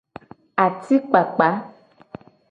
Atikpakpa. 0.63 1.49